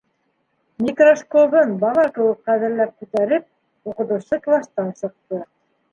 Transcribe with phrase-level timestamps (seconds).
[0.85, 3.47] Микроскобын бала кеүек ҡәҙерләп күтәреп,
[3.93, 5.45] уҡытыусы кластан сыҡты.